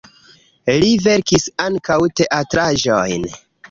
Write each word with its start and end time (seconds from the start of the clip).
Li 0.85 0.89
verkis 1.09 1.47
ankaŭ 1.69 2.01
teatraĵojn. 2.19 3.35